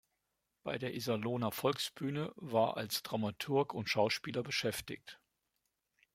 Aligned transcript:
Bei 0.63 0.79
der 0.79 0.95
Iserlohner 0.95 1.51
Volksbühne 1.51 2.33
war 2.35 2.75
als 2.75 3.03
Dramaturg 3.03 3.75
und 3.75 3.87
Schauspieler 3.87 4.41
beschäftigt. 4.41 5.19